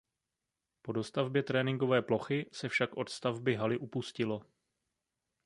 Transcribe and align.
Po 0.81 0.91
dostavbě 0.93 1.43
tréninkové 1.43 2.01
plochy 2.01 2.49
se 2.51 2.69
však 2.69 2.97
od 2.97 3.09
stavby 3.09 3.55
haly 3.55 3.77
upustilo. 3.77 4.41